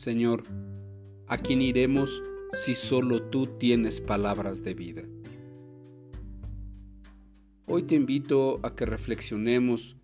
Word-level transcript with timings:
Señor, 0.00 0.44
¿a 1.26 1.36
quién 1.36 1.60
iremos 1.60 2.22
si 2.64 2.74
solo 2.74 3.20
tú 3.24 3.46
tienes 3.58 4.00
palabras 4.00 4.64
de 4.64 4.72
vida? 4.72 5.02
Hoy 7.66 7.82
te 7.82 7.96
invito 7.96 8.60
a 8.62 8.74
que 8.74 8.86
reflexionemos 8.86 9.98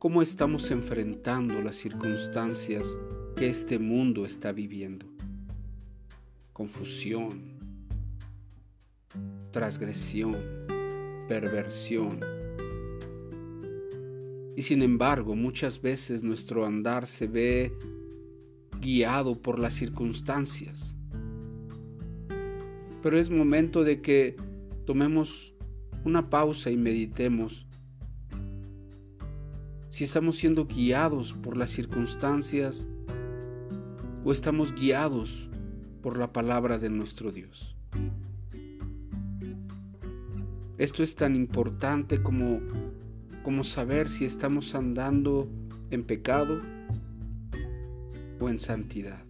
cómo 0.00 0.20
estamos 0.20 0.72
enfrentando 0.72 1.62
las 1.62 1.76
circunstancias 1.76 2.98
que 3.36 3.48
este 3.48 3.78
mundo 3.78 4.26
está 4.26 4.50
viviendo. 4.50 5.06
Confusión, 6.52 7.60
transgresión, 9.52 10.38
perversión. 11.28 12.18
Y 14.56 14.62
sin 14.62 14.82
embargo, 14.82 15.36
muchas 15.36 15.80
veces 15.80 16.24
nuestro 16.24 16.66
andar 16.66 17.06
se 17.06 17.28
ve 17.28 17.72
guiado 18.86 19.42
por 19.42 19.58
las 19.58 19.74
circunstancias. 19.74 20.94
Pero 23.02 23.18
es 23.18 23.30
momento 23.30 23.82
de 23.82 24.00
que 24.00 24.36
tomemos 24.84 25.54
una 26.04 26.30
pausa 26.30 26.70
y 26.70 26.76
meditemos 26.76 27.66
si 29.90 30.04
estamos 30.04 30.36
siendo 30.36 30.66
guiados 30.66 31.32
por 31.32 31.56
las 31.56 31.70
circunstancias 31.70 32.86
o 34.24 34.30
estamos 34.30 34.72
guiados 34.72 35.50
por 36.00 36.16
la 36.16 36.32
palabra 36.32 36.78
de 36.78 36.88
nuestro 36.88 37.32
Dios. 37.32 37.76
Esto 40.78 41.02
es 41.02 41.16
tan 41.16 41.34
importante 41.34 42.22
como, 42.22 42.60
como 43.42 43.64
saber 43.64 44.08
si 44.08 44.26
estamos 44.26 44.76
andando 44.76 45.48
en 45.90 46.04
pecado 46.04 46.60
o 48.40 48.48
en 48.48 48.58
santidad. 48.58 49.24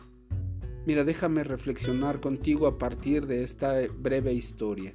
Mira, 0.86 1.02
déjame 1.04 1.42
reflexionar 1.44 2.20
contigo 2.20 2.66
a 2.66 2.78
partir 2.78 3.26
de 3.26 3.42
esta 3.42 3.74
breve 3.98 4.32
historia. 4.32 4.94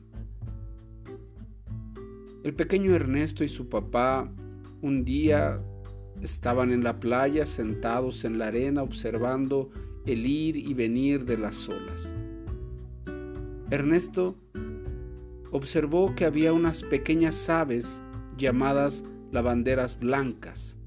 El 2.43 2.53
pequeño 2.55 2.95
Ernesto 2.95 3.43
y 3.43 3.49
su 3.49 3.69
papá 3.69 4.31
un 4.81 5.03
día 5.03 5.61
estaban 6.21 6.71
en 6.71 6.83
la 6.83 6.99
playa 6.99 7.45
sentados 7.45 8.25
en 8.25 8.39
la 8.39 8.47
arena 8.47 8.83
observando 8.83 9.69
el 10.05 10.25
ir 10.25 10.55
y 10.55 10.73
venir 10.73 11.25
de 11.25 11.37
las 11.37 11.69
olas. 11.69 12.15
Ernesto 13.69 14.35
observó 15.51 16.15
que 16.15 16.25
había 16.25 16.53
unas 16.53 16.83
pequeñas 16.83 17.49
aves 17.49 18.01
llamadas 18.37 19.03
lavanderas 19.31 19.99
blancas. 19.99 20.77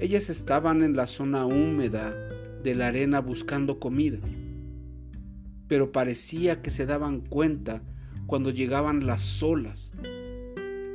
Ellas 0.00 0.30
estaban 0.30 0.82
en 0.82 0.96
la 0.96 1.06
zona 1.06 1.44
húmeda 1.44 2.16
de 2.62 2.74
la 2.74 2.88
arena 2.88 3.20
buscando 3.20 3.78
comida, 3.78 4.18
pero 5.68 5.92
parecía 5.92 6.62
que 6.62 6.70
se 6.70 6.86
daban 6.86 7.20
cuenta 7.20 7.82
cuando 8.26 8.48
llegaban 8.48 9.04
las 9.04 9.42
olas 9.42 9.92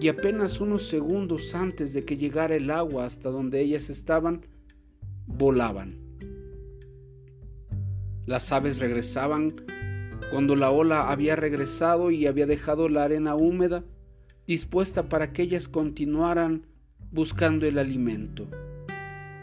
y 0.01 0.07
apenas 0.07 0.59
unos 0.59 0.87
segundos 0.87 1.53
antes 1.53 1.93
de 1.93 2.03
que 2.03 2.17
llegara 2.17 2.55
el 2.55 2.71
agua 2.71 3.05
hasta 3.05 3.29
donde 3.29 3.61
ellas 3.61 3.91
estaban, 3.91 4.41
volaban. 5.27 5.99
Las 8.25 8.51
aves 8.51 8.79
regresaban 8.79 9.53
cuando 10.31 10.55
la 10.55 10.71
ola 10.71 11.11
había 11.11 11.35
regresado 11.35 12.09
y 12.09 12.25
había 12.25 12.47
dejado 12.47 12.89
la 12.89 13.03
arena 13.03 13.35
húmeda, 13.35 13.83
dispuesta 14.47 15.09
para 15.09 15.31
que 15.31 15.43
ellas 15.43 15.67
continuaran 15.67 16.65
buscando 17.11 17.67
el 17.67 17.77
alimento. 17.77 18.47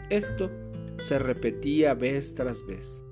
Esto 0.09 0.51
se 0.97 1.19
repetía 1.19 1.93
vez 1.93 2.33
tras 2.35 2.65
vez. 2.65 3.03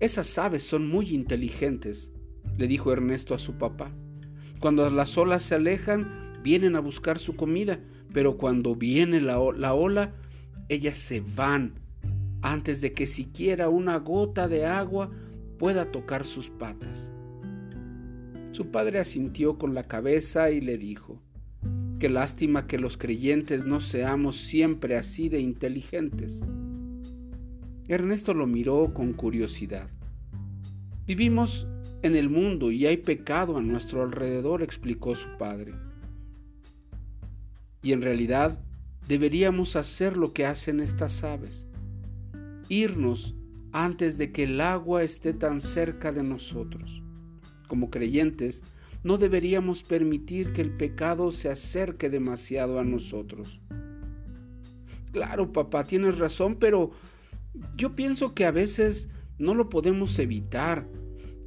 Esas 0.00 0.38
aves 0.38 0.62
son 0.62 0.88
muy 0.88 1.10
inteligentes, 1.10 2.12
le 2.56 2.68
dijo 2.68 2.92
Ernesto 2.92 3.34
a 3.34 3.38
su 3.38 3.58
papá. 3.58 3.92
Cuando 4.60 4.88
las 4.90 5.16
olas 5.18 5.42
se 5.42 5.54
alejan, 5.56 6.32
vienen 6.42 6.76
a 6.76 6.80
buscar 6.80 7.18
su 7.18 7.36
comida, 7.36 7.80
pero 8.12 8.36
cuando 8.36 8.74
viene 8.74 9.20
la, 9.20 9.38
ola, 9.38 10.14
ellas 10.68 10.98
se 10.98 11.20
van 11.20 11.80
antes 12.42 12.80
de 12.80 12.92
que 12.92 13.06
siquiera 13.06 13.68
una 13.68 13.98
gota 13.98 14.48
de 14.48 14.66
agua 14.66 15.10
pueda 15.58 15.90
tocar 15.90 16.24
sus 16.24 16.50
patas. 16.50 17.12
Su 18.52 18.70
padre 18.70 18.98
asintió 18.98 19.58
con 19.58 19.74
la 19.74 19.84
cabeza 19.84 20.50
y 20.50 20.60
le 20.60 20.78
dijo, 20.78 21.22
Qué 21.98 22.08
lástima 22.08 22.68
que 22.68 22.78
los 22.78 22.96
creyentes 22.96 23.66
no 23.66 23.80
seamos 23.80 24.36
siempre 24.36 24.96
así 24.96 25.28
de 25.28 25.40
inteligentes. 25.40 26.44
Ernesto 27.88 28.34
lo 28.34 28.46
miró 28.46 28.94
con 28.94 29.12
curiosidad. 29.14 29.88
Vivimos 31.08 31.66
en 32.02 32.14
el 32.14 32.30
mundo 32.30 32.70
y 32.70 32.86
hay 32.86 32.98
pecado 32.98 33.56
a 33.56 33.62
nuestro 33.62 34.04
alrededor, 34.04 34.62
explicó 34.62 35.16
su 35.16 35.26
padre. 35.38 35.74
Y 37.82 37.90
en 37.90 38.02
realidad 38.02 38.62
deberíamos 39.08 39.74
hacer 39.74 40.16
lo 40.16 40.32
que 40.32 40.46
hacen 40.46 40.78
estas 40.78 41.24
aves, 41.24 41.66
irnos 42.68 43.34
antes 43.72 44.18
de 44.18 44.30
que 44.30 44.44
el 44.44 44.60
agua 44.60 45.02
esté 45.02 45.32
tan 45.32 45.60
cerca 45.60 46.12
de 46.12 46.22
nosotros. 46.22 47.02
Como 47.66 47.90
creyentes, 47.90 48.62
no 49.02 49.18
deberíamos 49.18 49.82
permitir 49.82 50.52
que 50.52 50.60
el 50.60 50.76
pecado 50.76 51.32
se 51.32 51.48
acerque 51.48 52.10
demasiado 52.10 52.78
a 52.78 52.84
nosotros. 52.84 53.60
Claro, 55.12 55.52
papá, 55.52 55.84
tienes 55.84 56.18
razón, 56.18 56.56
pero 56.56 56.90
yo 57.76 57.94
pienso 57.94 58.34
que 58.34 58.44
a 58.44 58.50
veces 58.50 59.08
no 59.38 59.54
lo 59.54 59.68
podemos 59.68 60.18
evitar 60.18 60.86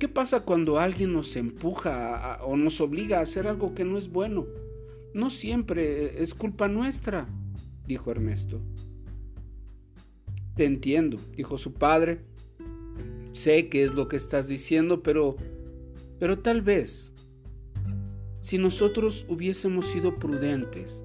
¿Qué 0.01 0.07
pasa 0.07 0.44
cuando 0.44 0.79
alguien 0.79 1.13
nos 1.13 1.35
empuja 1.35 2.39
o 2.44 2.57
nos 2.57 2.81
obliga 2.81 3.19
a 3.19 3.22
hacer 3.22 3.45
algo 3.45 3.75
que 3.75 3.85
no 3.85 4.00
es 4.00 4.09
bueno? 4.09 4.47
No 5.13 5.29
siempre 5.29 6.23
es 6.23 6.33
culpa 6.33 6.68
nuestra, 6.68 7.29
dijo 7.85 8.09
Ernesto. 8.09 8.59
Te 10.56 10.66
entiendo, 10.66 11.19
dijo 11.38 11.59
su 11.59 11.75
padre. 11.75 12.22
Sé 13.33 13.69
que 13.69 13.83
es 13.83 13.94
lo 13.94 14.07
que 14.07 14.16
estás 14.16 14.47
diciendo, 14.47 15.03
pero 15.03 15.35
pero 16.18 16.39
tal 16.39 16.63
vez 16.63 17.13
si 18.41 18.57
nosotros 18.57 19.25
hubiésemos 19.29 19.85
sido 19.85 20.18
prudentes 20.18 21.03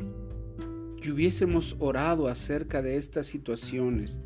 y 1.03 1.11
hubiésemos 1.11 1.77
orado 1.79 2.29
acerca 2.29 2.81
de 2.81 2.97
estas 2.97 3.27
situaciones 3.27 4.23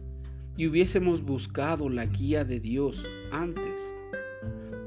y 0.56 0.69
hubiésemos 0.69 1.22
buscado 1.22 1.88
la 1.88 2.06
guía 2.06 2.44
de 2.44 2.60
Dios 2.60 3.09
antes, 3.32 3.93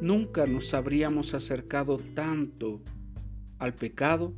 nunca 0.01 0.47
nos 0.47 0.73
habríamos 0.73 1.33
acercado 1.33 1.97
tanto 2.15 2.81
al 3.59 3.75
pecado 3.75 4.33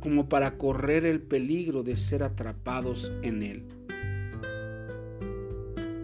como 0.00 0.28
para 0.28 0.56
correr 0.56 1.04
el 1.04 1.20
peligro 1.20 1.82
de 1.82 1.96
ser 1.96 2.22
atrapados 2.22 3.12
en 3.22 3.42
él. 3.42 3.66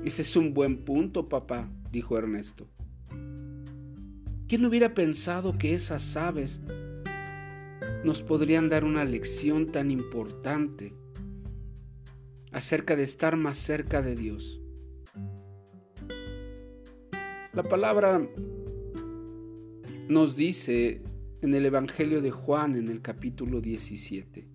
Ese 0.05 0.23
es 0.23 0.37
un 0.37 0.53
buen 0.53 0.85
punto, 0.85 1.29
papá, 1.29 1.71
dijo 1.91 2.19
Ernesto. 2.19 2.69
¿Quién 4.49 4.67
hubiera 4.67 4.93
pensado 4.93 5.57
que 5.57 5.73
esas 5.73 6.17
aves 6.17 6.61
nos 8.05 8.23
podrían 8.23 8.69
dar 8.69 8.85
una 8.85 9.05
lección 9.05 9.71
tan 9.71 9.91
importante 9.91 10.93
acerca 12.51 12.97
de 12.97 13.05
estar 13.05 13.37
más 13.37 13.59
cerca 13.59 14.03
de 14.03 14.15
Dios? 14.15 14.61
La 17.53 17.63
palabra 17.63 18.27
nos 20.09 20.37
dice 20.37 21.03
en 21.43 21.55
el 21.55 21.67
Evangelio 21.67 22.23
de 22.23 22.31
Juan 22.31 22.77
en 22.77 22.89
el 22.89 23.03
capítulo 23.03 23.61
17. 23.61 24.47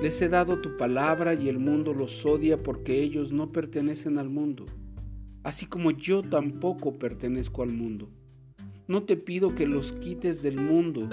Les 0.00 0.20
he 0.22 0.28
dado 0.28 0.60
tu 0.60 0.76
palabra 0.76 1.34
y 1.34 1.48
el 1.48 1.58
mundo 1.58 1.94
los 1.94 2.24
odia 2.26 2.62
porque 2.62 3.00
ellos 3.00 3.32
no 3.32 3.52
pertenecen 3.52 4.18
al 4.18 4.28
mundo, 4.28 4.66
así 5.42 5.66
como 5.66 5.90
yo 5.92 6.22
tampoco 6.22 6.98
pertenezco 6.98 7.62
al 7.62 7.72
mundo. 7.72 8.10
No 8.86 9.04
te 9.04 9.16
pido 9.16 9.54
que 9.54 9.66
los 9.66 9.92
quites 9.92 10.42
del 10.42 10.56
mundo, 10.56 11.08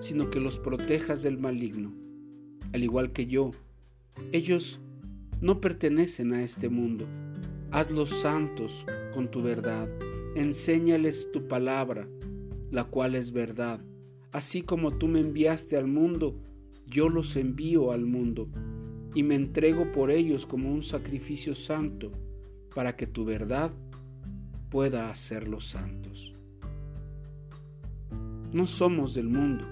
sino 0.00 0.30
que 0.30 0.40
los 0.40 0.58
protejas 0.58 1.22
del 1.22 1.38
maligno. 1.38 1.92
Al 2.72 2.82
igual 2.82 3.12
que 3.12 3.26
yo, 3.26 3.50
ellos 4.32 4.80
no 5.40 5.60
pertenecen 5.60 6.32
a 6.32 6.42
este 6.42 6.68
mundo. 6.68 7.06
Hazlos 7.70 8.10
santos 8.10 8.86
con 9.14 9.30
tu 9.30 9.42
verdad. 9.42 9.88
Enséñales 10.34 11.30
tu 11.32 11.48
palabra 11.48 12.08
la 12.70 12.84
cual 12.84 13.14
es 13.14 13.32
verdad. 13.32 13.80
Así 14.32 14.62
como 14.62 14.92
tú 14.92 15.08
me 15.08 15.20
enviaste 15.20 15.76
al 15.76 15.86
mundo, 15.86 16.38
yo 16.86 17.08
los 17.08 17.36
envío 17.36 17.92
al 17.92 18.04
mundo, 18.04 18.48
y 19.14 19.22
me 19.22 19.34
entrego 19.34 19.90
por 19.92 20.10
ellos 20.10 20.46
como 20.46 20.72
un 20.72 20.82
sacrificio 20.82 21.54
santo, 21.54 22.12
para 22.74 22.96
que 22.96 23.06
tu 23.06 23.24
verdad 23.24 23.72
pueda 24.70 25.10
hacerlos 25.10 25.66
santos. 25.66 26.34
No 28.52 28.66
somos 28.66 29.14
del 29.14 29.28
mundo, 29.28 29.64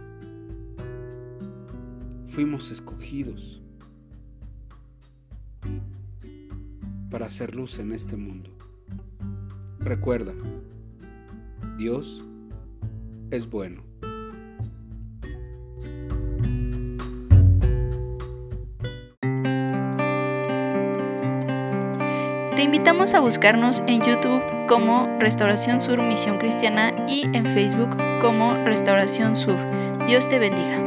fuimos 2.36 2.70
escogidos. 2.70 3.62
para 7.10 7.26
hacer 7.26 7.54
luz 7.54 7.78
en 7.78 7.92
este 7.92 8.16
mundo. 8.16 8.50
Recuerda, 9.78 10.34
Dios 11.78 12.22
es 13.30 13.48
bueno. 13.48 13.82
Te 22.54 22.62
invitamos 22.62 23.14
a 23.14 23.20
buscarnos 23.20 23.82
en 23.86 24.00
YouTube 24.00 24.42
como 24.68 25.08
Restauración 25.18 25.80
Sur 25.80 26.02
Misión 26.02 26.36
Cristiana 26.36 26.92
y 27.08 27.24
en 27.34 27.46
Facebook 27.46 27.96
como 28.20 28.52
Restauración 28.66 29.36
Sur. 29.36 29.56
Dios 30.06 30.28
te 30.28 30.38
bendiga. 30.38 30.85